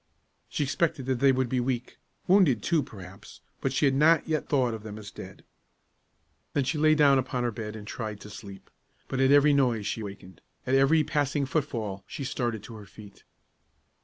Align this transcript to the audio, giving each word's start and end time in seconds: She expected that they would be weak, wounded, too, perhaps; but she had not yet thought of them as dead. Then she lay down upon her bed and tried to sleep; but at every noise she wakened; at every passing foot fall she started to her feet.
She 0.49 0.63
expected 0.63 1.05
that 1.05 1.19
they 1.19 1.31
would 1.31 1.47
be 1.47 1.59
weak, 1.59 1.99
wounded, 2.27 2.63
too, 2.63 2.81
perhaps; 2.81 3.39
but 3.59 3.71
she 3.71 3.85
had 3.85 3.93
not 3.93 4.27
yet 4.27 4.49
thought 4.49 4.73
of 4.73 4.81
them 4.81 4.97
as 4.97 5.11
dead. 5.11 5.45
Then 6.53 6.63
she 6.63 6.79
lay 6.79 6.95
down 6.95 7.19
upon 7.19 7.43
her 7.43 7.51
bed 7.51 7.75
and 7.75 7.85
tried 7.85 8.19
to 8.21 8.29
sleep; 8.31 8.71
but 9.07 9.19
at 9.19 9.29
every 9.29 9.53
noise 9.53 9.85
she 9.85 10.01
wakened; 10.01 10.41
at 10.65 10.73
every 10.73 11.03
passing 11.03 11.45
foot 11.45 11.65
fall 11.65 12.03
she 12.07 12.23
started 12.23 12.63
to 12.63 12.73
her 12.77 12.87
feet. 12.87 13.23